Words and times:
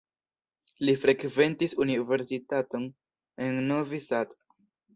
Li 0.87 0.95
frekventis 1.01 1.75
universitaton 1.85 2.89
en 3.47 3.63
Novi 3.71 4.05
Sad. 4.11 4.39